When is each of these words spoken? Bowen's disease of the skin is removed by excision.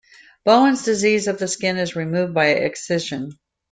Bowen's 0.43 0.81
disease 0.83 1.27
of 1.27 1.37
the 1.37 1.47
skin 1.47 1.77
is 1.77 1.95
removed 1.95 2.33
by 2.33 2.47
excision. 2.47 3.37